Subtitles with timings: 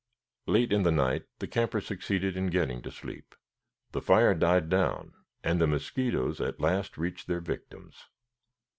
[0.47, 3.35] Late in the night the campers succeeded in getting to sleep.
[3.91, 8.05] The fire died down and the mosquitoes at last reached their victims.